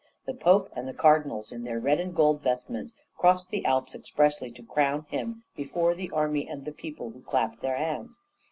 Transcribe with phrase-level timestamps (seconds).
[0.25, 4.49] The Pope and the cardinals, in their red and gold vestments, crossed the Alps expressly
[4.53, 8.19] to crown him before the army and the people, who clapped their hands.